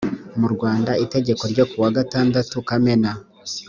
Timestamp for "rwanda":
0.53-0.91